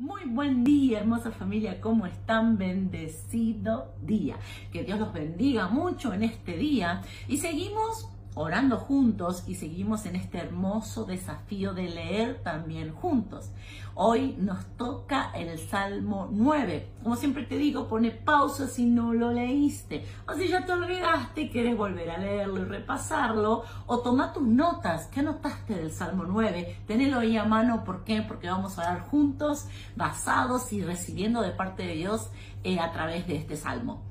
Muy 0.00 0.26
buen 0.26 0.62
día, 0.62 1.00
hermosa 1.00 1.32
familia, 1.32 1.80
¿cómo 1.80 2.06
están? 2.06 2.56
Bendecido 2.56 3.96
día. 4.00 4.36
Que 4.72 4.84
Dios 4.84 5.00
los 5.00 5.12
bendiga 5.12 5.66
mucho 5.66 6.12
en 6.12 6.22
este 6.22 6.56
día. 6.56 7.02
Y 7.26 7.38
seguimos 7.38 8.08
orando 8.38 8.76
juntos 8.76 9.42
y 9.48 9.56
seguimos 9.56 10.06
en 10.06 10.14
este 10.14 10.38
hermoso 10.38 11.04
desafío 11.04 11.74
de 11.74 11.88
leer 11.88 12.40
también 12.42 12.94
juntos. 12.94 13.50
Hoy 13.94 14.36
nos 14.38 14.64
toca 14.76 15.32
el 15.34 15.58
Salmo 15.58 16.28
9. 16.30 16.88
Como 17.02 17.16
siempre 17.16 17.42
te 17.42 17.56
digo, 17.56 17.88
pone 17.88 18.12
pausa 18.12 18.68
si 18.68 18.86
no 18.86 19.12
lo 19.12 19.32
leíste. 19.32 20.06
O 20.28 20.34
si 20.34 20.46
ya 20.46 20.64
te 20.64 20.72
olvidaste 20.72 21.40
y 21.42 21.50
quieres 21.50 21.76
volver 21.76 22.10
a 22.10 22.18
leerlo 22.18 22.60
y 22.60 22.64
repasarlo. 22.64 23.64
O 23.86 23.98
toma 23.98 24.32
tus 24.32 24.44
notas. 24.44 25.08
¿Qué 25.08 25.18
anotaste 25.18 25.74
del 25.74 25.90
Salmo 25.90 26.24
9? 26.24 26.82
Tenelo 26.86 27.18
ahí 27.18 27.36
a 27.36 27.44
mano. 27.44 27.82
¿Por 27.82 28.04
qué? 28.04 28.22
Porque 28.22 28.48
vamos 28.48 28.78
a 28.78 28.82
orar 28.82 29.00
juntos, 29.00 29.66
basados 29.96 30.72
y 30.72 30.80
recibiendo 30.80 31.42
de 31.42 31.50
parte 31.50 31.82
de 31.82 31.94
Dios 31.94 32.30
eh, 32.62 32.78
a 32.78 32.92
través 32.92 33.26
de 33.26 33.34
este 33.34 33.56
Salmo. 33.56 34.07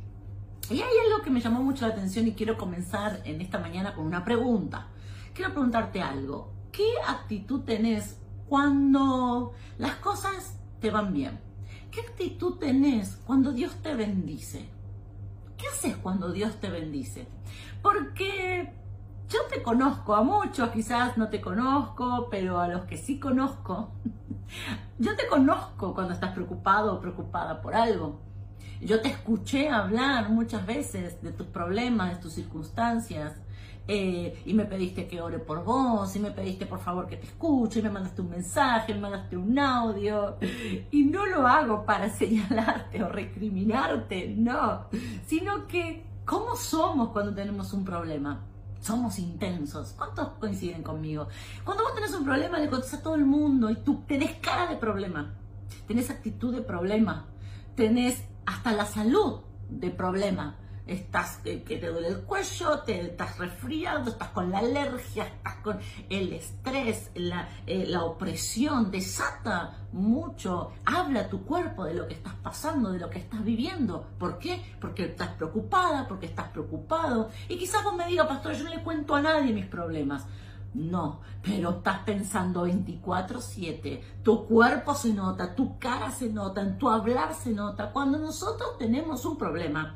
Y 0.70 0.82
hay 0.82 0.98
algo 1.06 1.24
que 1.24 1.30
me 1.30 1.40
llamó 1.40 1.64
mucho 1.64 1.88
la 1.88 1.94
atención 1.94 2.28
y 2.28 2.34
quiero 2.34 2.58
comenzar 2.58 3.22
en 3.24 3.40
esta 3.40 3.58
mañana 3.58 3.94
con 3.94 4.06
una 4.06 4.26
pregunta. 4.26 4.88
Quiero 5.34 5.52
preguntarte 5.52 6.02
algo. 6.02 6.52
¿Qué 6.74 6.88
actitud 7.08 7.62
tenés 7.62 8.20
cuando 8.50 9.54
las 9.78 9.96
cosas 9.96 10.60
te 10.82 10.92
van 10.92 11.14
bien? 11.14 11.40
¿Qué 11.90 12.02
actitud 12.02 12.56
tenés 12.58 13.16
cuando 13.26 13.54
Dios 13.54 13.76
te 13.82 13.96
bendice? 13.96 14.70
¿Qué 15.58 15.68
haces 15.68 15.96
cuando 15.96 16.32
Dios 16.32 16.60
te 16.60 16.70
bendice? 16.70 17.28
Porque 17.82 18.74
yo 19.30 19.40
te 19.50 19.64
conozco 19.64 20.16
a 20.16 20.24
muchos, 20.24 20.70
quizás 20.70 21.18
no 21.18 21.30
te 21.30 21.40
conozco, 21.40 22.28
pero 22.30 22.60
a 22.60 22.68
los 22.68 22.82
que 22.82 22.98
sí 22.98 23.20
conozco, 23.20 23.92
yo 25.00 25.16
te 25.16 25.28
conozco 25.28 25.94
cuando 25.94 26.14
estás 26.14 26.34
preocupado 26.34 26.96
o 26.96 27.00
preocupada 27.00 27.62
por 27.62 27.74
algo. 27.74 28.27
Yo 28.82 29.02
te 29.02 29.10
escuché 29.10 29.70
hablar 29.70 30.30
muchas 30.30 30.66
veces 30.66 31.22
de 31.22 31.32
tus 31.32 31.48
problemas, 31.48 32.12
de 32.12 32.22
tus 32.22 32.34
circunstancias, 32.34 33.34
eh, 33.90 34.42
y 34.46 34.54
me 34.54 34.66
pediste 34.66 35.08
que 35.08 35.22
ore 35.22 35.40
por 35.40 35.64
vos, 35.64 36.14
y 36.16 36.20
me 36.20 36.32
pediste 36.32 36.66
por 36.66 36.80
favor 36.80 37.08
que 37.08 37.18
te 37.18 37.26
escuche, 37.26 37.80
y 37.80 37.84
me 37.84 37.90
mandaste 37.90 38.22
un 38.22 38.30
mensaje, 38.30 38.94
me 38.94 39.00
mandaste 39.00 39.38
un 39.38 39.58
audio, 39.58 40.38
y 40.92 41.06
no 41.06 41.26
lo 41.26 41.48
hago 41.48 41.86
para 41.86 42.10
señalarte 42.18 43.02
o 43.04 43.10
recriminarte, 43.10 44.36
no, 44.38 44.88
sino 45.26 45.68
que, 45.68 46.06
¿cómo 46.26 46.56
somos 46.56 47.10
cuando 47.10 47.34
tenemos 47.34 47.72
un 47.74 47.86
problema? 47.86 48.44
Somos 48.80 49.18
intensos. 49.18 49.94
¿Cuántos 49.98 50.30
coinciden 50.40 50.84
conmigo? 50.84 51.28
Cuando 51.64 51.84
vos 51.84 51.96
tenés 51.96 52.14
un 52.14 52.24
problema, 52.24 52.60
le 52.60 52.70
contestas 52.70 53.00
a 53.00 53.04
todo 53.04 53.16
el 53.16 53.26
mundo 53.26 53.70
y 53.70 53.76
tú 53.78 54.04
tenés 54.06 54.36
cara 54.36 54.68
de 54.68 54.76
problema, 54.76 55.34
tenés 55.88 56.12
actitud 56.12 56.54
de 56.54 56.62
problema, 56.62 57.26
tenés 57.76 58.24
hasta 58.48 58.72
la 58.72 58.86
salud 58.86 59.42
de 59.70 59.92
problema. 59.92 60.56
Estás 60.88 61.42
eh, 61.44 61.64
que 61.64 61.76
te 61.76 61.90
duele 61.90 62.08
el 62.08 62.22
cuello, 62.22 62.80
te 62.80 63.02
estás 63.02 63.38
resfriado, 63.38 64.10
estás 64.10 64.30
con 64.30 64.50
la 64.50 64.60
alergia, 64.60 65.26
estás 65.26 65.56
con 65.56 65.78
el 66.10 66.32
estrés, 66.32 67.12
la, 67.16 67.50
eh, 67.66 67.86
la 67.86 68.06
opresión, 68.06 68.90
desata 68.90 69.86
mucho, 69.92 70.72
habla 70.86 71.28
tu 71.28 71.44
cuerpo 71.44 71.84
de 71.84 71.96
lo 71.96 72.08
que 72.08 72.14
estás 72.14 72.36
pasando, 72.36 72.94
de 72.94 73.00
lo 73.00 73.10
que 73.10 73.20
estás 73.20 73.44
viviendo. 73.44 74.08
¿Por 74.18 74.40
qué? 74.40 74.64
Porque 74.80 75.08
estás 75.08 75.32
preocupada, 75.32 76.08
porque 76.08 76.28
estás 76.28 76.48
preocupado. 76.48 77.30
Y 77.50 77.58
quizás 77.58 77.84
vos 77.84 77.98
me 77.98 78.08
digas, 78.08 78.28
pastor, 78.28 78.54
yo 78.54 78.64
no 78.64 78.70
le 78.70 78.82
cuento 78.82 79.14
a 79.14 79.22
nadie 79.22 79.52
mis 79.52 79.66
problemas. 79.66 80.26
No, 80.74 81.22
pero 81.42 81.72
estás 81.72 82.00
pensando 82.00 82.64
24/7. 82.66 84.02
Tu 84.24 84.46
cuerpo 84.46 84.94
se 84.94 85.14
nota, 85.14 85.56
tu 85.56 85.80
cara 85.80 86.12
se 86.12 86.30
nota, 86.30 86.78
tu 86.78 86.90
hablar 86.90 87.34
se 87.34 87.52
nota. 87.52 87.92
Cuando 87.92 88.20
nosotros 88.20 88.78
tenemos 88.78 89.26
un 89.26 89.38
problema 89.38 89.96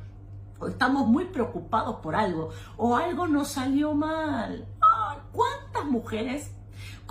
o 0.59 0.67
estamos 0.67 1.07
muy 1.07 1.25
preocupados 1.25 1.97
por 1.97 2.15
algo 2.15 2.49
o 2.77 2.95
algo 2.95 3.27
nos 3.27 3.49
salió 3.49 3.93
mal. 3.93 4.65
¿Cuántas 5.31 5.85
mujeres 5.85 6.55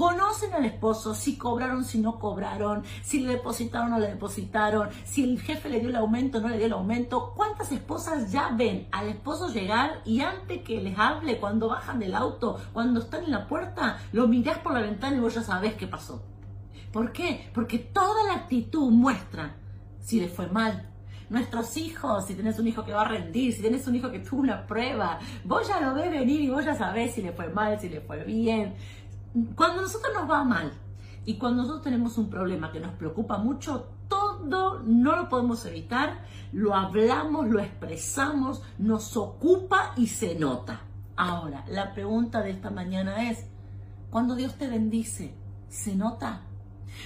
Conocen 0.00 0.54
al 0.54 0.64
esposo, 0.64 1.14
si 1.14 1.36
cobraron, 1.36 1.84
si 1.84 1.98
no 1.98 2.18
cobraron, 2.18 2.84
si 3.02 3.20
le 3.20 3.32
depositaron 3.32 3.88
o 3.88 3.90
no 3.96 3.98
le 3.98 4.08
depositaron, 4.08 4.88
si 5.04 5.22
el 5.24 5.38
jefe 5.38 5.68
le 5.68 5.78
dio 5.78 5.90
el 5.90 5.96
aumento 5.96 6.38
o 6.38 6.40
no 6.40 6.48
le 6.48 6.56
dio 6.56 6.64
el 6.68 6.72
aumento. 6.72 7.34
¿Cuántas 7.36 7.70
esposas 7.70 8.32
ya 8.32 8.48
ven 8.48 8.88
al 8.92 9.10
esposo 9.10 9.52
llegar 9.52 10.00
y 10.06 10.22
antes 10.22 10.62
que 10.62 10.80
les 10.80 10.98
hable, 10.98 11.38
cuando 11.38 11.68
bajan 11.68 11.98
del 11.98 12.14
auto, 12.14 12.58
cuando 12.72 13.00
están 13.00 13.24
en 13.24 13.32
la 13.32 13.46
puerta, 13.46 13.98
lo 14.12 14.26
mirás 14.26 14.56
por 14.60 14.72
la 14.72 14.80
ventana 14.80 15.18
y 15.18 15.20
vos 15.20 15.34
ya 15.34 15.42
sabés 15.42 15.74
qué 15.74 15.86
pasó? 15.86 16.22
¿Por 16.90 17.12
qué? 17.12 17.50
Porque 17.52 17.76
toda 17.76 18.24
la 18.24 18.36
actitud 18.36 18.90
muestra 18.90 19.54
si 20.00 20.18
le 20.18 20.28
fue 20.28 20.46
mal, 20.46 20.90
nuestros 21.30 21.76
hijos, 21.76 22.26
si 22.26 22.34
tienes 22.34 22.58
un 22.58 22.66
hijo 22.66 22.84
que 22.84 22.92
va 22.92 23.02
a 23.02 23.08
rendir, 23.08 23.52
si 23.52 23.60
tienes 23.60 23.86
un 23.86 23.94
hijo 23.94 24.10
que 24.10 24.18
tuvo 24.18 24.40
una 24.40 24.66
prueba, 24.66 25.18
vos 25.44 25.66
ya 25.66 25.80
lo 25.80 25.94
ves 25.94 26.10
venir 26.10 26.40
y 26.40 26.50
vos 26.50 26.64
ya 26.64 26.74
sabés 26.74 27.14
si 27.14 27.22
le 27.22 27.32
fue 27.32 27.48
mal, 27.48 27.78
si 27.80 27.88
le 27.88 28.00
fue 28.00 28.24
bien. 28.24 28.74
Cuando 29.54 29.82
nosotros 29.82 30.12
nos 30.14 30.30
va 30.30 30.44
mal 30.44 30.72
y 31.24 31.38
cuando 31.38 31.62
nosotros 31.62 31.84
tenemos 31.84 32.18
un 32.18 32.28
problema 32.28 32.72
que 32.72 32.80
nos 32.80 32.94
preocupa 32.94 33.38
mucho, 33.38 33.88
todo 34.08 34.80
no 34.84 35.16
lo 35.16 35.28
podemos 35.28 35.64
evitar, 35.66 36.24
lo 36.52 36.74
hablamos, 36.74 37.48
lo 37.48 37.60
expresamos, 37.60 38.62
nos 38.78 39.16
ocupa 39.16 39.92
y 39.96 40.08
se 40.08 40.34
nota. 40.34 40.80
Ahora, 41.16 41.64
la 41.68 41.92
pregunta 41.92 42.42
de 42.42 42.50
esta 42.50 42.70
mañana 42.70 43.30
es, 43.30 43.46
cuando 44.10 44.34
Dios 44.34 44.56
te 44.56 44.68
bendice, 44.68 45.34
¿se 45.68 45.94
nota? 45.94 46.42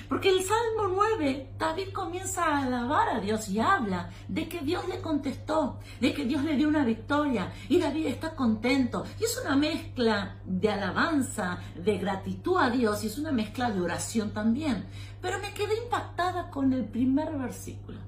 Porque 0.09 0.28
el 0.28 0.43
Salmo 0.43 0.89
9, 0.89 1.55
David 1.59 1.89
comienza 1.93 2.45
a 2.45 2.62
alabar 2.65 3.09
a 3.09 3.21
Dios 3.21 3.49
y 3.49 3.61
habla 3.61 4.11
de 4.28 4.49
que 4.49 4.61
Dios 4.61 4.87
le 4.89 5.00
contestó, 5.00 5.78
de 6.00 6.12
que 6.12 6.25
Dios 6.25 6.45
le 6.45 6.56
dio 6.56 6.69
una 6.69 6.84
victoria 6.84 7.53
y 7.69 7.78
David 7.78 8.06
está 8.06 8.34
contento. 8.34 9.05
Y 9.21 9.25
es 9.25 9.41
una 9.44 9.56
mezcla 9.56 10.37
de 10.44 10.71
alabanza, 10.71 11.59
de 11.75 11.99
gratitud 11.99 12.59
a 12.59 12.71
Dios 12.71 13.05
y 13.05 13.09
es 13.09 13.19
una 13.19 13.33
mezcla 13.33 13.71
de 13.71 13.81
oración 13.81 14.33
también. 14.33 14.87
Pero 15.21 15.39
me 15.39 15.55
quedé 15.55 15.77
impactada 15.83 16.50
con 16.50 16.73
el 16.73 16.84
primer 16.84 17.37
versículo. 17.37 17.99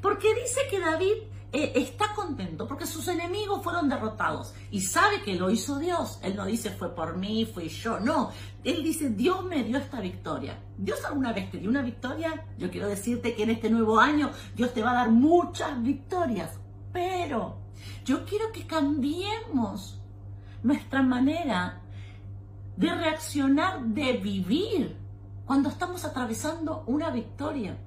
Porque 0.00 0.34
dice 0.34 0.60
que 0.70 0.80
David 0.80 1.14
está 1.52 2.14
contento 2.14 2.66
porque 2.66 2.86
sus 2.86 3.08
enemigos 3.08 3.62
fueron 3.62 3.88
derrotados 3.88 4.52
y 4.70 4.80
sabe 4.80 5.22
que 5.22 5.36
lo 5.36 5.50
hizo 5.50 5.78
Dios. 5.78 6.18
Él 6.22 6.36
no 6.36 6.44
dice 6.44 6.70
fue 6.70 6.94
por 6.94 7.16
mí, 7.16 7.46
fui 7.46 7.68
yo, 7.68 8.00
no. 8.00 8.30
Él 8.64 8.82
dice 8.82 9.10
Dios 9.10 9.44
me 9.44 9.62
dio 9.64 9.78
esta 9.78 10.00
victoria. 10.00 10.58
Dios 10.76 11.04
alguna 11.04 11.32
vez 11.32 11.50
te 11.50 11.58
dio 11.58 11.70
una 11.70 11.82
victoria. 11.82 12.46
Yo 12.58 12.70
quiero 12.70 12.88
decirte 12.88 13.34
que 13.34 13.44
en 13.44 13.50
este 13.50 13.70
nuevo 13.70 13.98
año 13.98 14.30
Dios 14.54 14.74
te 14.74 14.82
va 14.82 14.90
a 14.90 14.94
dar 14.94 15.10
muchas 15.10 15.82
victorias. 15.82 16.58
Pero 16.92 17.58
yo 18.04 18.24
quiero 18.24 18.52
que 18.52 18.66
cambiemos 18.66 20.00
nuestra 20.62 21.02
manera 21.02 21.82
de 22.76 22.94
reaccionar, 22.94 23.82
de 23.84 24.14
vivir 24.14 24.96
cuando 25.46 25.68
estamos 25.68 26.04
atravesando 26.04 26.84
una 26.86 27.10
victoria. 27.10 27.78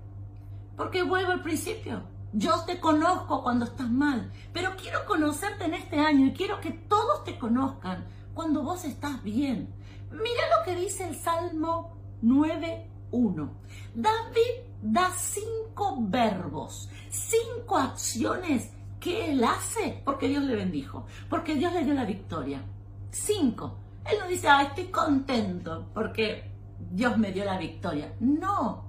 Porque 0.76 1.04
vuelvo 1.04 1.32
al 1.32 1.44
principio. 1.44 2.04
Yo 2.32 2.64
te 2.66 2.80
conozco 2.80 3.42
cuando 3.42 3.66
estás 3.66 3.90
mal, 3.90 4.32
pero 4.54 4.76
quiero 4.76 5.04
conocerte 5.06 5.66
en 5.66 5.74
este 5.74 5.98
año 6.00 6.28
y 6.28 6.34
quiero 6.34 6.62
que 6.62 6.72
todos 6.72 7.24
te 7.24 7.40
conozcan 7.40 8.06
cuando 8.36 8.62
vos 8.62 8.86
estás 8.86 9.24
bien. 9.24 9.74
Mira 10.12 10.42
lo 10.58 10.64
que 10.64 10.80
dice 10.80 11.08
el 11.08 11.16
Salmo 11.16 11.98
9.1. 12.22 13.50
David 13.96 14.70
da 14.82 15.12
cinco 15.12 15.98
verbos, 16.02 16.90
cinco 17.10 17.78
acciones 17.78 18.74
que 19.00 19.32
él 19.32 19.44
hace 19.44 20.02
porque 20.06 20.28
Dios 20.28 20.44
le 20.44 20.56
bendijo, 20.56 21.08
porque 21.30 21.56
Dios 21.56 21.74
le 21.74 21.84
dio 21.84 21.96
la 21.96 22.06
victoria. 22.06 22.62
Cinco. 23.10 23.80
Él 24.06 24.18
no 24.22 24.28
dice, 24.28 24.48
ah, 24.48 24.64
estoy 24.64 24.86
contento 24.86 25.90
porque 25.96 26.52
Dios 26.92 27.18
me 27.18 27.32
dio 27.32 27.44
la 27.44 27.58
victoria. 27.58 28.14
No, 28.20 28.89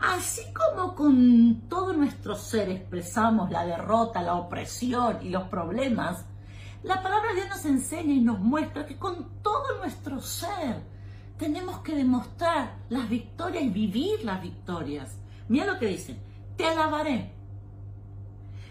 Así 0.00 0.42
como 0.54 0.94
con 0.94 1.68
todo 1.68 1.92
nuestro 1.92 2.34
ser 2.34 2.70
expresamos 2.70 3.50
la 3.50 3.66
derrota, 3.66 4.22
la 4.22 4.34
opresión 4.34 5.18
y 5.22 5.28
los 5.28 5.44
problemas, 5.48 6.24
la 6.82 7.02
palabra 7.02 7.30
de 7.30 7.34
Dios 7.36 7.48
nos 7.50 7.64
enseña 7.66 8.14
y 8.14 8.20
nos 8.20 8.38
muestra 8.38 8.86
que 8.86 8.96
con 8.96 9.42
todo 9.42 9.78
nuestro 9.78 10.20
ser 10.22 10.82
tenemos 11.36 11.80
que 11.80 11.94
demostrar 11.94 12.78
las 12.88 13.10
victorias 13.10 13.62
y 13.62 13.68
vivir 13.68 14.24
las 14.24 14.40
victorias. 14.40 15.18
Mira 15.48 15.66
lo 15.66 15.78
que 15.78 15.88
dice, 15.88 16.16
te 16.56 16.64
alabaré. 16.64 17.34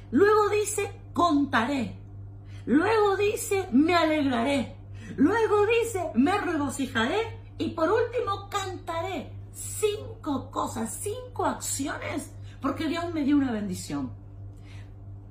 Luego 0.10 0.50
dice, 0.50 0.92
contaré. 1.14 1.96
Luego 2.66 3.16
dice, 3.18 3.70
me 3.72 3.96
alegraré. 3.96 4.76
Luego 5.16 5.66
dice, 5.68 6.10
me 6.16 6.36
regocijaré. 6.40 7.40
Y 7.60 7.70
por 7.72 7.92
último, 7.92 8.50
cantaré 8.50 9.39
cinco 9.60 10.50
cosas, 10.52 11.00
cinco 11.02 11.46
acciones, 11.46 12.32
porque 12.62 12.88
Dios 12.88 13.14
me 13.14 13.24
dio 13.24 13.38
una 13.38 13.52
bendición. 13.52 14.12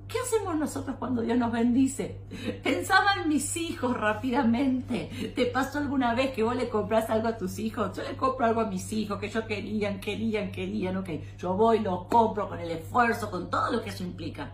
¿Qué 0.08 0.18
hacemos 0.20 0.56
nosotros 0.56 0.96
cuando 0.98 1.20
Dios 1.20 1.36
nos 1.36 1.52
bendice? 1.52 2.22
Pensaba 2.62 3.12
en 3.22 3.28
mis 3.28 3.54
hijos 3.58 3.94
rápidamente. 3.94 5.32
¿Te 5.36 5.44
pasó 5.46 5.78
alguna 5.78 6.14
vez 6.14 6.30
que 6.30 6.42
vos 6.42 6.56
le 6.56 6.70
compras 6.70 7.10
algo 7.10 7.28
a 7.28 7.36
tus 7.36 7.58
hijos? 7.58 7.94
Yo 7.94 8.02
le 8.02 8.16
compro 8.16 8.46
algo 8.46 8.62
a 8.62 8.66
mis 8.66 8.90
hijos 8.94 9.18
que 9.18 9.26
ellos 9.26 9.44
querían, 9.44 10.00
querían, 10.00 10.50
querían. 10.50 10.96
Ok, 10.96 11.10
yo 11.36 11.52
voy, 11.52 11.80
lo 11.80 12.08
compro 12.08 12.48
con 12.48 12.58
el 12.58 12.70
esfuerzo, 12.70 13.30
con 13.30 13.50
todo 13.50 13.70
lo 13.70 13.82
que 13.82 13.90
eso 13.90 14.02
implica. 14.02 14.50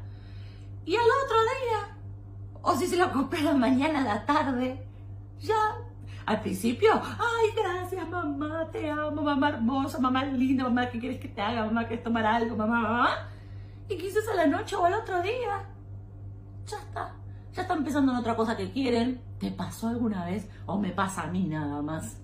Y 0.84 0.96
al 0.96 1.06
otro 1.24 1.36
día, 1.38 1.98
o 2.62 2.76
si 2.76 2.88
se 2.88 2.96
lo 2.96 3.12
compré 3.12 3.42
la 3.42 3.54
mañana, 3.54 4.02
la 4.02 4.26
tarde, 4.26 4.84
ya 5.40 5.54
al 6.26 6.40
principio, 6.40 6.92
ay, 6.94 7.50
gracias 7.54 8.08
mamá, 8.08 8.68
te 8.70 8.90
amo, 8.90 9.22
mamá 9.22 9.50
hermosa, 9.50 9.98
mamá 9.98 10.24
linda, 10.24 10.64
mamá, 10.64 10.88
¿qué 10.88 10.98
quieres 10.98 11.20
que 11.20 11.28
te 11.28 11.40
haga? 11.40 11.66
Mamá, 11.66 11.86
¿quieres 11.86 12.02
tomar 12.02 12.24
algo? 12.24 12.56
Mamá, 12.56 12.80
mamá. 12.80 13.28
Y 13.88 13.96
quizás 13.96 14.26
a 14.28 14.34
la 14.34 14.46
noche 14.46 14.76
o 14.76 14.84
al 14.84 14.94
otro 14.94 15.20
día, 15.20 15.66
ya 16.66 16.78
está. 16.78 17.14
Ya 17.52 17.62
está 17.62 17.74
empezando 17.74 18.12
en 18.12 18.18
otra 18.18 18.34
cosa 18.34 18.56
que 18.56 18.70
quieren. 18.72 19.22
¿Te 19.38 19.50
pasó 19.50 19.88
alguna 19.88 20.24
vez? 20.24 20.48
¿O 20.66 20.78
me 20.78 20.90
pasa 20.90 21.22
a 21.22 21.26
mí 21.26 21.44
nada 21.44 21.82
más? 21.82 22.18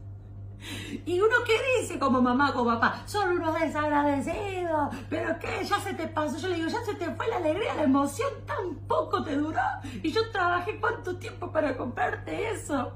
Y 1.07 1.21
uno 1.21 1.37
que 1.47 1.55
dice 1.81 1.99
como 1.99 2.21
mamá, 2.21 2.53
como 2.53 2.71
papá, 2.71 3.03
son 3.07 3.31
unos 3.31 3.59
desagradecidos, 3.59 4.95
pero 5.09 5.39
qué, 5.39 5.65
ya 5.65 5.79
se 5.81 5.95
te 5.95 6.07
pasó. 6.07 6.37
Yo 6.39 6.49
le 6.49 6.57
digo, 6.57 6.69
ya 6.69 6.83
se 6.85 6.95
te 6.95 7.15
fue 7.15 7.29
la 7.29 7.37
alegría, 7.37 7.75
la 7.75 7.85
emoción, 7.85 8.29
tampoco 8.47 9.23
te 9.23 9.37
duró. 9.37 9.61
Y 10.03 10.11
yo 10.11 10.31
trabajé 10.31 10.79
cuánto 10.79 11.17
tiempo 11.17 11.51
para 11.51 11.77
comprarte 11.77 12.51
eso. 12.51 12.93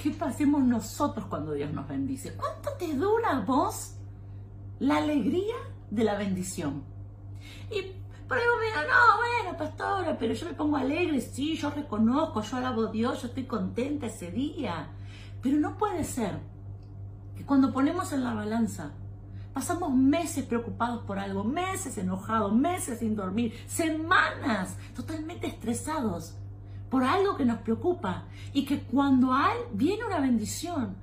¿Qué 0.00 0.10
pasemos 0.10 0.62
nosotros 0.62 1.24
cuando 1.26 1.52
Dios 1.52 1.72
nos 1.72 1.88
bendice? 1.88 2.34
¿Cuánto 2.34 2.70
te 2.78 2.94
dura 2.94 3.40
vos 3.40 3.94
la 4.78 4.98
alegría 4.98 5.54
de 5.90 6.04
la 6.04 6.16
bendición? 6.16 6.84
Y 7.70 7.80
por 8.28 8.36
ahí 8.36 8.44
vos 8.46 8.60
me 8.60 8.66
digas, 8.66 8.84
no, 8.86 9.16
bueno, 9.16 9.58
pastora, 9.58 10.18
pero 10.18 10.34
yo 10.34 10.46
me 10.46 10.52
pongo 10.52 10.76
alegre, 10.76 11.20
sí, 11.22 11.56
yo 11.56 11.70
reconozco, 11.70 12.42
yo 12.42 12.56
alabo 12.58 12.88
a 12.88 12.90
Dios, 12.90 13.22
yo 13.22 13.28
estoy 13.28 13.44
contenta 13.44 14.06
ese 14.06 14.30
día. 14.30 14.90
Pero 15.42 15.56
no 15.56 15.78
puede 15.78 16.04
ser 16.04 16.40
que 17.34 17.46
cuando 17.46 17.72
ponemos 17.72 18.12
en 18.12 18.22
la 18.22 18.34
balanza, 18.34 18.92
pasamos 19.54 19.94
meses 19.94 20.44
preocupados 20.44 21.04
por 21.06 21.18
algo, 21.18 21.42
meses 21.42 21.96
enojados, 21.96 22.52
meses 22.52 22.98
sin 22.98 23.16
dormir, 23.16 23.54
semanas 23.66 24.76
totalmente 24.94 25.46
estresados 25.46 26.36
por 26.96 27.04
algo 27.04 27.36
que 27.36 27.44
nos 27.44 27.58
preocupa 27.58 28.24
y 28.54 28.64
que 28.64 28.80
cuando 28.80 29.34
hay, 29.34 29.58
viene 29.74 30.06
una 30.06 30.18
bendición, 30.18 30.96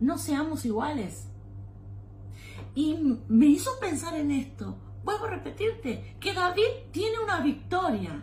no 0.00 0.18
seamos 0.18 0.64
iguales. 0.64 1.28
Y 2.74 2.96
me 3.28 3.46
hizo 3.46 3.70
pensar 3.80 4.16
en 4.16 4.32
esto. 4.32 4.76
Vuelvo 5.04 5.26
a 5.26 5.30
repetirte 5.30 6.16
que 6.18 6.34
David 6.34 6.90
tiene 6.90 7.20
una 7.20 7.38
victoria. 7.38 8.20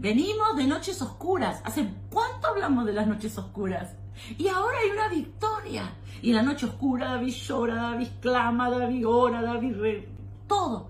Venimos 0.00 0.56
de 0.56 0.66
noches 0.66 1.00
oscuras. 1.00 1.62
¿Hace 1.62 1.88
cuánto 2.10 2.48
hablamos 2.48 2.84
de 2.84 2.94
las 2.94 3.06
noches 3.06 3.38
oscuras? 3.38 3.94
Y 4.36 4.48
ahora 4.48 4.78
hay 4.82 4.90
una 4.90 5.06
victoria. 5.06 5.94
Y 6.20 6.32
la 6.32 6.42
noche 6.42 6.66
oscura 6.66 7.12
David 7.12 7.32
llora, 7.32 7.76
David 7.76 8.08
clama, 8.20 8.70
David 8.70 9.06
ora, 9.06 9.40
David 9.40 9.76
re... 9.76 10.08
todo. 10.48 10.88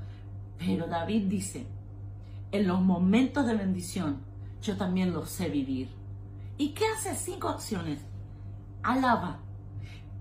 Pero 0.58 0.86
David 0.86 1.24
dice, 1.24 1.66
en 2.50 2.66
los 2.66 2.80
momentos 2.80 3.46
de 3.46 3.56
bendición, 3.56 4.31
yo 4.62 4.76
también 4.76 5.12
lo 5.12 5.26
sé 5.26 5.48
vivir. 5.48 5.90
¿Y 6.56 6.70
qué 6.70 6.84
hace 6.86 7.14
cinco 7.14 7.48
acciones? 7.48 8.00
Alaba, 8.82 9.40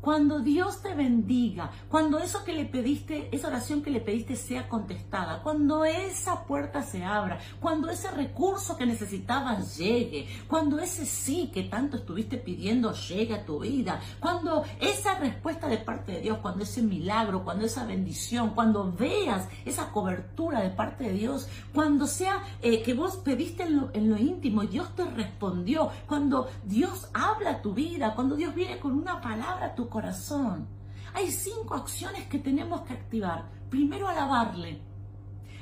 cuando 0.02 0.40
Dios 0.40 0.82
te 0.82 0.96
bendiga, 0.96 1.72
cuando 1.88 2.20
eso 2.20 2.44
que 2.44 2.54
le 2.54 2.66
pediste, 2.66 3.30
esa 3.32 3.48
oración 3.48 3.82
que 3.84 3.92
le 3.92 4.02
pediste 4.02 4.36
sea 4.36 4.68
contestada, 4.68 5.42
cuando 5.44 5.86
esa 5.86 6.46
puerta 6.46 6.82
se 6.82 7.04
abra, 7.04 7.40
cuando 7.60 7.90
ese 7.90 8.10
recurso 8.12 8.76
que 8.78 8.86
necesitabas 8.86 9.78
llegue, 9.78 10.28
cuando 10.48 10.80
ese 10.80 11.06
sí 11.06 11.52
que 11.54 11.64
tanto 11.64 11.98
estuviste 11.98 12.38
pidiendo 12.38 12.94
llegue 12.94 13.36
a 13.36 13.46
tu 13.46 13.60
vida, 13.60 14.02
cuando 14.20 14.64
esa 14.80 15.20
respuesta 15.20 15.68
de 15.68 15.78
parte 15.78 16.14
de 16.14 16.22
Dios, 16.22 16.40
cuando 16.40 16.64
ese 16.64 16.82
milagro, 16.82 17.44
cuando 17.44 17.66
esa 17.66 17.86
bendición, 17.86 18.52
cuando 18.56 18.92
veas 18.92 19.48
esa 19.66 19.92
cobertura 19.92 20.62
de 20.62 20.72
parte 20.72 21.06
de 21.06 21.14
Dios, 21.14 21.48
cuando 21.74 22.08
sea 22.08 22.44
eh, 22.62 22.82
que 22.82 22.94
vos 22.96 23.18
pediste 23.18 23.64
en 23.64 23.78
lo, 23.78 23.90
en 23.94 24.10
lo 24.10 24.18
íntimo 24.18 24.64
y 24.64 24.68
Dios 24.68 24.96
te 24.96 25.06
respondió, 25.06 25.90
cuando 26.08 26.48
Dios 26.64 27.10
habla 27.14 27.52
a 27.52 27.62
tu 27.62 27.74
vida, 27.74 28.16
cuando 28.16 28.36
Dios 28.36 28.56
viene 28.56 28.80
con 28.80 28.94
una 28.94 29.22
palabra 29.22 29.68
a 29.68 29.76
tu 29.76 29.91
corazón. 29.92 30.68
Hay 31.14 31.30
cinco 31.30 31.76
acciones 31.76 32.26
que 32.28 32.40
tenemos 32.40 32.82
que 32.82 32.94
activar. 32.94 33.46
Primero, 33.70 34.08
alabarle. 34.08 34.82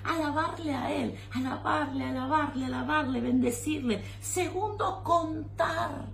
Alabarle 0.05 0.73
a 0.73 0.93
Él. 0.93 1.15
Alabarle, 1.33 2.05
alabarle, 2.05 2.65
alabarle, 2.67 3.19
bendecirle. 3.19 4.05
Segundo, 4.21 5.03
contar. 5.03 6.07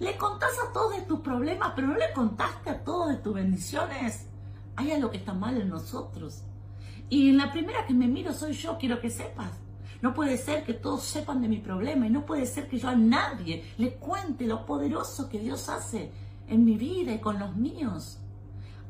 Le 0.00 0.16
contás 0.16 0.52
a 0.66 0.72
todos 0.72 0.96
de 0.96 1.02
tus 1.02 1.20
problemas, 1.20 1.72
pero 1.76 1.88
no 1.88 1.94
le 1.94 2.12
contaste 2.12 2.70
a 2.70 2.82
todos 2.82 3.10
de 3.10 3.16
tus 3.16 3.34
bendiciones. 3.34 4.26
Hay 4.74 4.90
algo 4.90 5.10
que 5.10 5.18
está 5.18 5.34
mal 5.34 5.60
en 5.60 5.68
nosotros. 5.68 6.42
Y 7.08 7.32
la 7.32 7.52
primera 7.52 7.86
que 7.86 7.94
me 7.94 8.08
miro 8.08 8.32
soy 8.32 8.52
yo, 8.52 8.78
quiero 8.78 9.00
que 9.00 9.10
sepas. 9.10 9.50
No 10.00 10.14
puede 10.14 10.38
ser 10.38 10.64
que 10.64 10.74
todos 10.74 11.02
sepan 11.02 11.42
de 11.42 11.48
mi 11.48 11.58
problema 11.58 12.06
y 12.06 12.10
no 12.10 12.24
puede 12.24 12.46
ser 12.46 12.68
que 12.68 12.78
yo 12.78 12.88
a 12.88 12.94
nadie 12.94 13.64
le 13.78 13.94
cuente 13.94 14.46
lo 14.46 14.64
poderoso 14.64 15.28
que 15.28 15.40
Dios 15.40 15.68
hace 15.68 16.12
en 16.48 16.64
mi 16.64 16.76
vida 16.76 17.12
y 17.12 17.18
con 17.18 17.38
los 17.38 17.54
míos. 17.56 18.20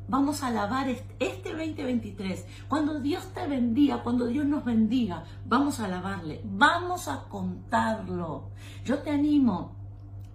Vamos 0.07 0.41
a 0.41 0.47
alabar 0.47 0.89
este 0.89 1.49
2023. 1.49 2.45
Cuando 2.67 2.99
Dios 2.99 3.31
te 3.33 3.45
bendiga, 3.47 4.01
cuando 4.01 4.25
Dios 4.25 4.45
nos 4.45 4.65
bendiga, 4.65 5.23
vamos 5.45 5.79
a 5.79 5.85
alabarle, 5.85 6.41
vamos 6.45 7.07
a 7.07 7.25
contarlo. 7.29 8.49
Yo 8.83 8.99
te 8.99 9.11
animo 9.11 9.75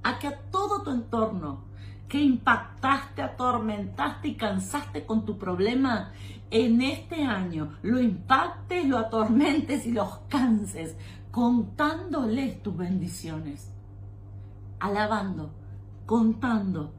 a 0.05 0.19
que 0.21 0.29
a 0.29 0.39
todo 0.51 0.83
tu 0.83 0.91
entorno 0.91 1.65
que 2.09 2.23
impactaste, 2.23 3.23
atormentaste 3.23 4.29
y 4.29 4.35
cansaste 4.37 5.05
con 5.05 5.25
tu 5.25 5.39
problema, 5.39 6.13
en 6.53 6.81
este 6.83 7.25
año 7.25 7.73
lo 7.83 7.99
impactes, 7.99 8.87
lo 8.87 8.99
atormentes 8.99 9.87
y 9.87 9.91
los 9.91 10.19
canses, 10.29 10.97
contándoles 11.33 12.63
tus 12.63 12.77
bendiciones, 12.77 13.73
alabando, 14.79 15.51
contando 16.07 16.93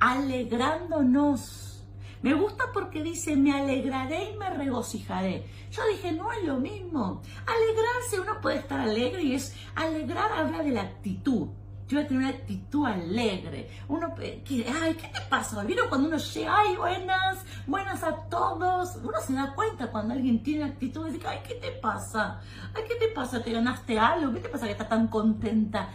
alegrándonos. 0.00 1.84
Me 2.22 2.34
gusta 2.34 2.64
porque 2.72 3.02
dice, 3.02 3.36
me 3.36 3.52
alegraré 3.52 4.32
y 4.32 4.36
me 4.36 4.50
regocijaré. 4.50 5.46
Yo 5.70 5.82
dije, 5.86 6.12
no 6.12 6.32
es 6.32 6.44
lo 6.44 6.56
mismo. 6.58 7.22
Alegrarse, 7.46 8.20
uno 8.20 8.40
puede 8.40 8.58
estar 8.58 8.80
alegre 8.80 9.22
y 9.22 9.34
es 9.34 9.54
alegrar 9.76 10.32
habla 10.32 10.62
de 10.62 10.72
la 10.72 10.82
actitud. 10.82 11.48
Yo 11.86 11.96
voy 11.96 12.04
a 12.04 12.08
tener 12.08 12.22
una 12.24 12.36
actitud 12.36 12.86
alegre. 12.86 13.70
Uno, 13.88 14.14
que, 14.14 14.66
ay, 14.82 14.94
¿qué 14.94 15.08
te 15.08 15.20
pasa? 15.30 15.62
¿Vieron 15.64 15.88
cuando 15.88 16.08
uno 16.08 16.18
llega, 16.18 16.58
ay, 16.58 16.76
buenas, 16.76 17.46
buenas 17.66 18.02
a 18.02 18.14
todos? 18.28 18.96
Uno 18.96 19.18
se 19.26 19.32
da 19.32 19.54
cuenta 19.54 19.90
cuando 19.90 20.12
alguien 20.12 20.42
tiene 20.42 20.64
actitud 20.64 21.08
y 21.08 21.12
dice, 21.12 21.26
ay, 21.26 21.38
¿qué 21.46 21.54
te 21.54 21.70
pasa? 21.70 22.40
Ay, 22.74 22.82
¿qué 22.86 22.96
te 22.96 23.08
pasa? 23.14 23.42
¿Te 23.42 23.52
ganaste 23.52 23.98
algo? 23.98 24.34
¿Qué 24.34 24.40
te 24.40 24.50
pasa 24.50 24.66
que 24.66 24.72
estás 24.72 24.88
tan 24.88 25.08
contenta? 25.08 25.88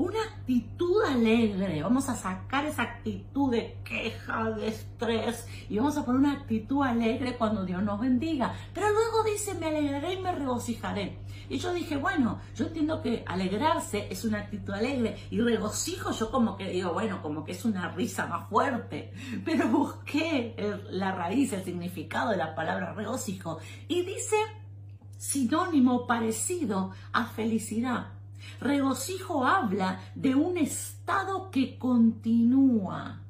Una 0.00 0.22
actitud 0.22 1.04
alegre. 1.04 1.82
Vamos 1.82 2.08
a 2.08 2.14
sacar 2.14 2.64
esa 2.64 2.82
actitud 2.82 3.50
de 3.50 3.76
queja, 3.84 4.50
de 4.52 4.68
estrés 4.68 5.46
y 5.68 5.76
vamos 5.76 5.98
a 5.98 6.06
poner 6.06 6.20
una 6.20 6.32
actitud 6.32 6.82
alegre 6.82 7.36
cuando 7.36 7.66
Dios 7.66 7.82
nos 7.82 8.00
bendiga. 8.00 8.54
Pero 8.72 8.90
luego 8.90 9.22
dice, 9.24 9.54
me 9.54 9.66
alegraré 9.66 10.14
y 10.14 10.20
me 10.22 10.32
regocijaré. 10.32 11.18
Y 11.50 11.58
yo 11.58 11.74
dije, 11.74 11.98
bueno, 11.98 12.40
yo 12.56 12.66
entiendo 12.66 13.02
que 13.02 13.24
alegrarse 13.26 14.06
es 14.10 14.24
una 14.24 14.38
actitud 14.38 14.72
alegre 14.72 15.18
y 15.30 15.38
regocijo 15.38 16.12
yo 16.12 16.30
como 16.30 16.56
que 16.56 16.70
digo, 16.70 16.94
bueno, 16.94 17.20
como 17.20 17.44
que 17.44 17.52
es 17.52 17.64
una 17.66 17.90
risa 17.90 18.26
más 18.26 18.48
fuerte. 18.48 19.12
Pero 19.44 19.68
busqué 19.68 20.56
la 20.90 21.12
raíz, 21.12 21.52
el 21.52 21.62
significado 21.62 22.30
de 22.30 22.38
la 22.38 22.54
palabra 22.54 22.94
regocijo 22.94 23.58
y 23.86 24.02
dice 24.02 24.36
sinónimo 25.18 26.06
parecido 26.06 26.92
a 27.12 27.26
felicidad. 27.26 28.19
Regocijo 28.60 29.46
habla 29.46 30.00
de 30.14 30.34
un 30.34 30.58
estado 30.58 31.50
que 31.50 31.78
continúa. 31.78 33.20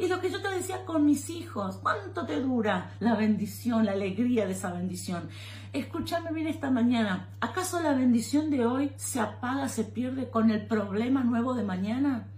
Y 0.00 0.08
lo 0.08 0.18
que 0.18 0.30
yo 0.30 0.40
te 0.40 0.48
decía 0.48 0.86
con 0.86 1.04
mis 1.04 1.28
hijos, 1.28 1.76
¿cuánto 1.76 2.24
te 2.24 2.40
dura 2.40 2.94
la 3.00 3.16
bendición, 3.16 3.84
la 3.84 3.92
alegría 3.92 4.46
de 4.46 4.52
esa 4.52 4.72
bendición? 4.72 5.28
Escúchame 5.74 6.32
bien 6.32 6.46
esta 6.46 6.70
mañana, 6.70 7.28
¿acaso 7.40 7.82
la 7.82 7.92
bendición 7.92 8.50
de 8.50 8.64
hoy 8.64 8.92
se 8.96 9.20
apaga, 9.20 9.68
se 9.68 9.84
pierde 9.84 10.30
con 10.30 10.50
el 10.50 10.66
problema 10.66 11.22
nuevo 11.22 11.52
de 11.52 11.64
mañana? 11.64 12.28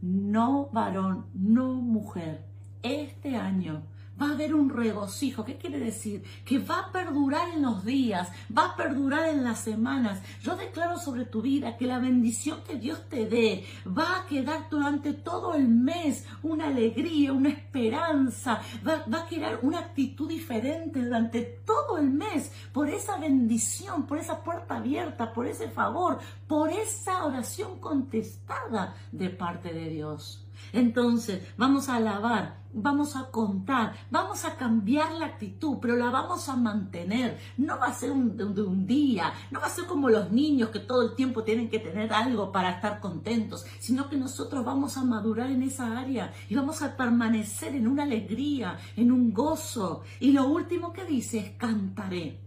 No 0.00 0.70
varón, 0.72 1.26
no 1.34 1.74
mujer. 1.74 2.46
Este 2.82 3.36
año 3.36 3.82
va 4.20 4.28
a 4.28 4.32
haber 4.32 4.54
un 4.54 4.70
regocijo. 4.70 5.44
¿Qué 5.44 5.56
quiere 5.56 5.78
decir? 5.78 6.22
Que 6.44 6.58
va 6.58 6.80
a 6.80 6.92
perdurar 6.92 7.50
en 7.50 7.62
los 7.62 7.84
días, 7.84 8.28
va 8.56 8.66
a 8.66 8.76
perdurar 8.76 9.28
en 9.28 9.44
las 9.44 9.60
semanas. 9.60 10.20
Yo 10.42 10.56
declaro 10.56 10.98
sobre 10.98 11.24
tu 11.24 11.42
vida 11.42 11.76
que 11.76 11.86
la 11.86 11.98
bendición 11.98 12.60
que 12.66 12.76
Dios 12.76 13.08
te 13.08 13.26
dé 13.26 13.64
va 13.86 14.20
a 14.20 14.26
quedar 14.26 14.68
durante 14.70 15.12
todo 15.12 15.54
el 15.54 15.68
mes 15.68 16.24
una 16.42 16.68
alegría, 16.68 17.32
una 17.32 17.50
esperanza, 17.50 18.60
va, 18.86 19.04
a 19.18 19.26
quedar 19.26 19.60
una 19.62 19.80
actitud 19.80 20.28
diferente 20.28 21.02
durante 21.02 21.42
todo 21.42 21.98
el 21.98 22.10
mes 22.10 22.52
por 22.72 22.88
esa 22.88 23.18
bendición, 23.18 24.06
por 24.06 24.18
esa 24.18 24.42
puerta 24.42 24.76
abierta, 24.76 25.32
por 25.32 25.46
ese 25.46 25.68
favor, 25.68 26.18
por 26.46 26.70
esa 26.70 27.24
oración 27.24 27.78
contestada 27.80 28.94
de 29.12 29.30
parte 29.30 29.72
de 29.72 29.88
Dios. 29.88 30.45
Entonces, 30.72 31.42
vamos 31.56 31.88
a 31.88 31.96
alabar, 31.96 32.58
vamos 32.72 33.16
a 33.16 33.30
contar, 33.30 33.94
vamos 34.10 34.44
a 34.44 34.56
cambiar 34.56 35.12
la 35.12 35.26
actitud, 35.26 35.78
pero 35.80 35.96
la 35.96 36.10
vamos 36.10 36.48
a 36.48 36.56
mantener. 36.56 37.38
No 37.56 37.78
va 37.78 37.86
a 37.86 37.94
ser 37.94 38.10
un, 38.10 38.36
de, 38.36 38.44
un 38.44 38.86
día, 38.86 39.32
no 39.50 39.60
va 39.60 39.66
a 39.66 39.70
ser 39.70 39.86
como 39.86 40.08
los 40.08 40.30
niños 40.30 40.68
que 40.70 40.80
todo 40.80 41.02
el 41.02 41.14
tiempo 41.14 41.42
tienen 41.42 41.70
que 41.70 41.78
tener 41.78 42.12
algo 42.12 42.52
para 42.52 42.70
estar 42.70 43.00
contentos, 43.00 43.64
sino 43.78 44.08
que 44.08 44.16
nosotros 44.16 44.64
vamos 44.64 44.96
a 44.96 45.04
madurar 45.04 45.50
en 45.50 45.62
esa 45.62 45.98
área 45.98 46.32
y 46.48 46.54
vamos 46.54 46.82
a 46.82 46.96
permanecer 46.96 47.74
en 47.74 47.88
una 47.88 48.02
alegría, 48.02 48.78
en 48.96 49.10
un 49.10 49.32
gozo. 49.32 50.02
Y 50.20 50.32
lo 50.32 50.46
último 50.46 50.92
que 50.92 51.04
dice 51.04 51.38
es 51.38 51.50
cantaré. 51.52 52.40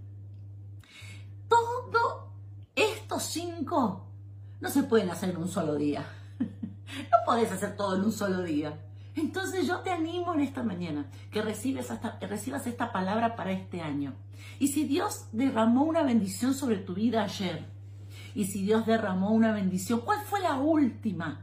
Todo 1.47 2.29
estos 2.75 3.23
cinco 3.23 4.05
no 4.61 4.69
se 4.69 4.83
pueden 4.83 5.09
hacer 5.09 5.31
en 5.31 5.37
un 5.37 5.47
solo 5.47 5.75
día. 5.75 6.05
No 7.11 7.17
podés 7.25 7.51
hacer 7.51 7.75
todo 7.75 7.95
en 7.95 8.03
un 8.03 8.11
solo 8.11 8.41
día. 8.43 8.79
Entonces 9.15 9.67
yo 9.67 9.79
te 9.79 9.91
animo 9.91 10.33
en 10.33 10.41
esta 10.41 10.63
mañana 10.63 11.09
que 11.31 11.41
que 11.41 12.27
recibas 12.27 12.67
esta 12.67 12.91
palabra 12.91 13.35
para 13.35 13.51
este 13.51 13.81
año. 13.81 14.13
Y 14.59 14.69
si 14.69 14.85
Dios 14.85 15.25
derramó 15.31 15.83
una 15.83 16.03
bendición 16.03 16.53
sobre 16.53 16.77
tu 16.77 16.93
vida 16.93 17.23
ayer, 17.23 17.65
y 18.35 18.45
si 18.45 18.63
Dios 18.63 18.85
derramó 18.85 19.31
una 19.31 19.51
bendición, 19.51 20.01
¿cuál 20.01 20.21
fue 20.21 20.39
la 20.39 20.55
última? 20.55 21.41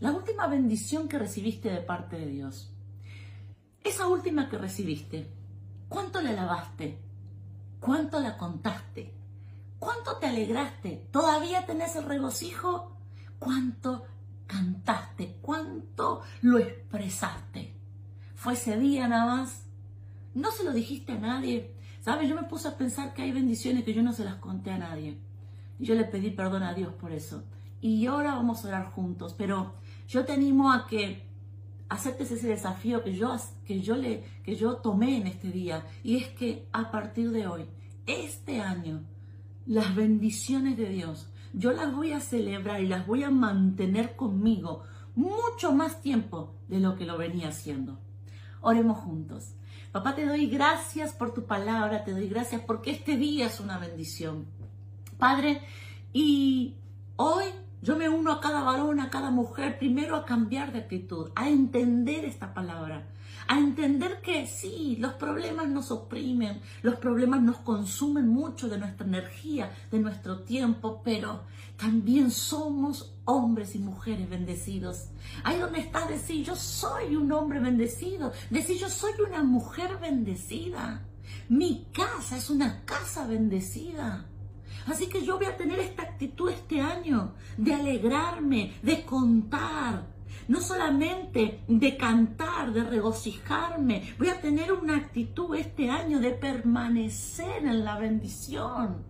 La 0.00 0.12
última 0.12 0.46
bendición 0.46 1.08
que 1.08 1.18
recibiste 1.18 1.70
de 1.70 1.80
parte 1.80 2.16
de 2.16 2.26
Dios. 2.26 2.72
Esa 3.82 4.08
última 4.08 4.48
que 4.48 4.58
recibiste, 4.58 5.30
¿cuánto 5.88 6.20
la 6.20 6.32
lavaste? 6.32 6.98
¿Cuánto 7.80 8.18
la 8.20 8.36
contaste? 8.36 9.12
¿Cuánto 9.78 10.16
te 10.16 10.26
alegraste? 10.26 11.08
¿Todavía 11.10 11.66
tenés 11.66 11.94
el 11.96 12.04
regocijo? 12.04 12.96
¿Cuánto 13.38 14.04
cantaste, 14.46 15.36
cuánto 15.40 16.22
lo 16.42 16.58
expresaste. 16.58 17.74
Fue 18.34 18.54
ese 18.54 18.78
día 18.78 19.08
nada 19.08 19.36
más. 19.36 19.66
No 20.34 20.50
se 20.50 20.64
lo 20.64 20.72
dijiste 20.72 21.12
a 21.12 21.18
nadie. 21.18 21.74
¿Sabes? 22.00 22.28
Yo 22.28 22.34
me 22.34 22.42
puse 22.42 22.68
a 22.68 22.76
pensar 22.76 23.14
que 23.14 23.22
hay 23.22 23.32
bendiciones 23.32 23.84
que 23.84 23.94
yo 23.94 24.02
no 24.02 24.12
se 24.12 24.24
las 24.24 24.36
conté 24.36 24.70
a 24.70 24.78
nadie. 24.78 25.18
Y 25.78 25.86
yo 25.86 25.94
le 25.94 26.04
pedí 26.04 26.30
perdón 26.30 26.62
a 26.62 26.74
Dios 26.74 26.92
por 26.94 27.12
eso. 27.12 27.44
Y 27.80 28.04
ahora 28.06 28.34
vamos 28.34 28.64
a 28.64 28.68
orar 28.68 28.92
juntos. 28.92 29.34
Pero 29.36 29.74
yo 30.08 30.24
te 30.24 30.32
animo 30.32 30.72
a 30.72 30.86
que 30.86 31.26
aceptes 31.88 32.30
ese 32.30 32.48
desafío 32.48 33.02
que 33.02 33.14
yo, 33.14 33.34
que 33.64 33.80
yo, 33.80 33.96
le, 33.96 34.24
que 34.42 34.56
yo 34.56 34.76
tomé 34.76 35.16
en 35.16 35.28
este 35.28 35.50
día. 35.50 35.86
Y 36.02 36.18
es 36.18 36.28
que 36.28 36.68
a 36.72 36.90
partir 36.90 37.30
de 37.30 37.46
hoy, 37.46 37.66
este 38.06 38.60
año, 38.60 39.02
las 39.66 39.94
bendiciones 39.94 40.76
de 40.76 40.88
Dios 40.88 41.28
yo 41.54 41.72
las 41.72 41.94
voy 41.94 42.12
a 42.12 42.20
celebrar 42.20 42.82
y 42.82 42.88
las 42.88 43.06
voy 43.06 43.22
a 43.22 43.30
mantener 43.30 44.16
conmigo 44.16 44.82
mucho 45.14 45.72
más 45.72 46.02
tiempo 46.02 46.54
de 46.68 46.80
lo 46.80 46.96
que 46.96 47.06
lo 47.06 47.16
venía 47.16 47.48
haciendo. 47.48 47.98
Oremos 48.60 48.98
juntos. 48.98 49.54
Papá, 49.92 50.16
te 50.16 50.26
doy 50.26 50.48
gracias 50.48 51.12
por 51.12 51.32
tu 51.32 51.44
palabra, 51.46 52.04
te 52.04 52.10
doy 52.10 52.28
gracias 52.28 52.60
porque 52.66 52.90
este 52.90 53.16
día 53.16 53.46
es 53.46 53.60
una 53.60 53.78
bendición. 53.78 54.46
Padre, 55.18 55.62
y 56.12 56.74
hoy 57.16 57.44
yo 57.80 57.96
me 57.96 58.08
uno 58.08 58.32
a 58.32 58.40
cada 58.40 58.64
varón, 58.64 58.98
a 58.98 59.10
cada 59.10 59.30
mujer, 59.30 59.78
primero 59.78 60.16
a 60.16 60.24
cambiar 60.24 60.72
de 60.72 60.80
actitud, 60.80 61.30
a 61.36 61.48
entender 61.48 62.24
esta 62.24 62.52
palabra, 62.52 63.06
a 63.46 63.58
entender 63.58 64.20
que 64.20 64.46
sí, 64.46 64.96
los 64.98 65.14
problemas 65.14 65.68
nos 65.68 65.90
oprimen, 65.90 66.60
los 66.82 66.96
problemas 66.96 67.42
nos 67.42 67.58
consumen 67.58 68.28
mucho 68.28 68.68
de 68.68 68.78
nuestra 68.78 69.06
energía, 69.06 69.72
de 69.90 69.98
nuestro 69.98 70.40
tiempo, 70.40 71.02
pero 71.04 71.42
también 71.76 72.30
somos 72.30 73.14
hombres 73.24 73.74
y 73.74 73.78
mujeres 73.78 74.28
bendecidos. 74.28 75.08
Ahí 75.42 75.58
donde 75.58 75.80
está 75.80 76.06
decir, 76.06 76.44
yo 76.44 76.56
soy 76.56 77.16
un 77.16 77.30
hombre 77.32 77.60
bendecido, 77.60 78.32
decir, 78.50 78.78
yo 78.78 78.88
soy 78.88 79.12
una 79.26 79.42
mujer 79.42 79.98
bendecida. 80.00 81.02
Mi 81.48 81.86
casa 81.92 82.36
es 82.36 82.50
una 82.50 82.84
casa 82.84 83.26
bendecida. 83.26 84.26
Así 84.86 85.06
que 85.06 85.24
yo 85.24 85.38
voy 85.38 85.46
a 85.46 85.56
tener 85.56 85.78
esta 85.78 86.02
actitud 86.02 86.50
este 86.50 86.80
año 86.80 87.34
de 87.56 87.74
alegrarme, 87.74 88.74
de 88.82 89.04
contar, 89.04 90.13
no 90.48 90.60
solamente 90.60 91.60
de 91.66 91.96
cantar, 91.96 92.72
de 92.72 92.84
regocijarme, 92.84 94.14
voy 94.18 94.28
a 94.28 94.40
tener 94.40 94.72
una 94.72 94.96
actitud 94.96 95.54
este 95.54 95.90
año 95.90 96.20
de 96.20 96.32
permanecer 96.32 97.64
en 97.64 97.84
la 97.84 97.98
bendición. 97.98 99.04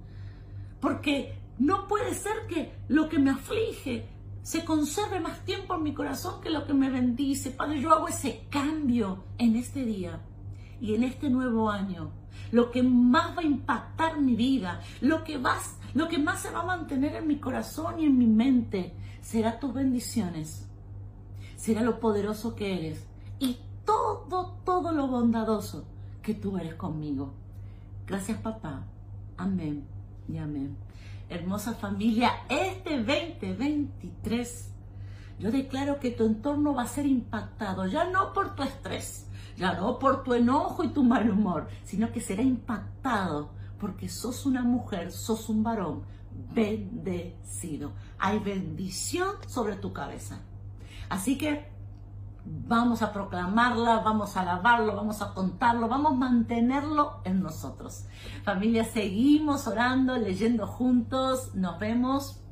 Porque 0.81 1.39
no 1.59 1.87
puede 1.87 2.15
ser 2.15 2.47
que 2.49 2.73
lo 2.89 3.09
que 3.09 3.19
me 3.19 3.31
aflige 3.31 4.09
se 4.43 4.65
conserve 4.65 5.21
más 5.21 5.45
tiempo 5.45 5.75
en 5.75 5.83
mi 5.83 5.95
corazón 5.95 6.41
que 6.41 6.51
lo 6.51 6.67
que 6.67 6.75
me 6.75 6.91
bendice. 6.91 7.51
Padre, 7.51 7.81
yo 7.81 7.93
hago 7.93 8.09
ese 8.09 8.47
cambio 8.51 9.25
en 9.39 9.57
este 9.57 9.85
día 9.85 10.21
y 10.81 10.95
en 10.95 11.03
este 11.03 11.31
nuevo 11.31 11.71
año. 11.71 12.13
Lo 12.53 12.71
que 12.71 12.83
más 12.83 13.37
va 13.37 13.41
a 13.41 13.47
impactar 13.47 14.21
mi 14.21 14.37
vida, 14.37 14.81
lo 15.01 15.25
que, 15.25 15.41
lo 15.95 16.09
que 16.09 16.19
más 16.19 16.43
se 16.43 16.51
va 16.51 16.61
a 16.61 16.67
mantener 16.67 17.17
en 17.17 17.27
mi 17.27 17.39
corazón 17.39 17.99
y 17.99 18.05
en 18.05 18.19
mi 18.19 18.27
mente, 18.27 18.95
será 19.23 19.59
tus 19.59 19.73
bendiciones 19.73 20.69
será 21.65 21.81
lo 21.81 21.99
poderoso 21.99 22.55
que 22.55 22.77
eres 22.77 23.07
y 23.39 23.57
todo, 23.87 24.59
todo 24.67 24.93
lo 24.93 25.09
bondadoso 25.09 25.87
que 26.21 26.35
tú 26.35 26.59
eres 26.59 26.75
conmigo. 26.75 27.33
Gracias 28.07 28.37
papá. 28.37 28.85
Amén 29.39 29.87
y 30.29 30.37
amén. 30.37 30.77
Hermosa 31.31 31.73
familia, 31.73 32.33
este 32.51 32.99
2023 32.99 34.73
yo 35.39 35.51
declaro 35.51 36.01
que 36.01 36.11
tu 36.11 36.27
entorno 36.27 36.75
va 36.75 36.83
a 36.83 36.87
ser 36.87 37.07
impactado, 37.07 37.87
ya 37.87 38.11
no 38.11 38.35
por 38.35 38.55
tu 38.55 38.63
estrés, 38.63 39.27
ya 39.57 39.73
no 39.73 39.99
por 39.99 40.23
tu 40.23 40.35
enojo 40.35 40.85
y 40.85 40.89
tu 40.89 41.03
mal 41.03 41.31
humor, 41.31 41.69
sino 41.85 42.13
que 42.13 42.21
será 42.21 42.43
impactado 42.43 43.49
porque 43.81 44.11
sos 44.11 44.45
una 44.45 44.65
mujer, 44.65 45.13
sos 45.13 45.49
un 45.49 45.63
varón 45.63 46.03
bendecido. 46.55 47.93
Hay 48.19 48.39
bendición 48.41 49.37
sobre 49.47 49.77
tu 49.77 49.95
cabeza. 49.95 50.43
Así 51.09 51.39
que 51.39 51.73
vamos 52.45 53.03
a 53.03 53.13
proclamarla, 53.13 54.01
vamos 54.01 54.37
a 54.37 54.43
alabarlo, 54.43 54.95
vamos 54.95 55.23
a 55.23 55.33
contarlo, 55.33 55.89
vamos 55.89 56.13
a 56.13 56.17
mantenerlo 56.17 57.21
en 57.25 57.43
nosotros. 57.43 58.05
Familia, 58.45 58.85
seguimos 58.85 59.67
orando, 59.67 60.17
leyendo 60.17 60.67
juntos. 60.67 61.55
Nos 61.55 61.79
vemos 61.79 62.44